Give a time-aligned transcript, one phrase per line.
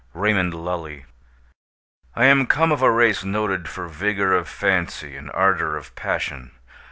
[0.15, 1.05] —Raymond Lully.
[2.15, 6.53] I am come of a race noted for vigor of fancy and ardor of passion.